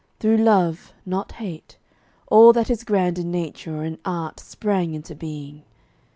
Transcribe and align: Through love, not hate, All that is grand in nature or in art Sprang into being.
Through 0.19 0.37
love, 0.37 0.95
not 1.05 1.33
hate, 1.33 1.77
All 2.25 2.53
that 2.53 2.71
is 2.71 2.83
grand 2.83 3.19
in 3.19 3.29
nature 3.29 3.75
or 3.77 3.85
in 3.85 3.99
art 4.03 4.39
Sprang 4.39 4.95
into 4.95 5.13
being. 5.13 5.61